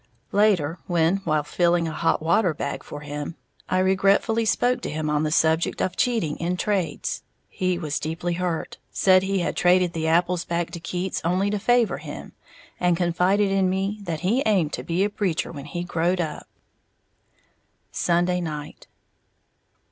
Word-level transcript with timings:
Later, 0.31 0.79
when, 0.87 1.17
while 1.17 1.43
filling 1.43 1.87
a 1.87 1.91
hot 1.91 2.23
water 2.23 2.55
bag 2.55 2.81
for 2.83 3.01
him, 3.01 3.35
I 3.69 3.77
regretfully 3.77 4.45
spoke 4.45 4.81
to 4.81 4.89
him 4.89 5.11
on 5.11 5.21
the 5.21 5.29
subject 5.29 5.79
of 5.79 5.95
cheating 5.95 6.37
in 6.37 6.57
trades, 6.57 7.21
he 7.47 7.77
was 7.77 7.99
deeply 7.99 8.33
hurt, 8.33 8.79
said 8.89 9.21
he 9.21 9.41
had 9.41 9.55
traded 9.55 9.93
the 9.93 10.07
apples 10.07 10.43
back 10.43 10.71
to 10.71 10.79
Keats 10.79 11.21
only 11.23 11.51
to 11.51 11.59
favor 11.59 11.99
him, 11.99 12.31
and 12.79 12.97
confided 12.97 13.51
in 13.51 13.69
me 13.69 13.99
that 14.01 14.21
he 14.21 14.41
aimed 14.47 14.73
to 14.73 14.83
be 14.83 15.03
a 15.03 15.07
preacher 15.11 15.51
when 15.51 15.65
he 15.65 15.83
growed 15.83 16.19
up. 16.19 16.47
_Sunday 17.93 18.41
Night. 18.41 18.87